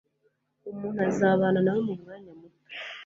[0.71, 2.63] Umuntu azabana nawe mumwanya muto.